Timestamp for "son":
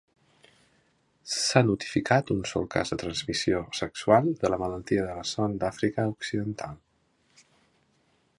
5.35-5.55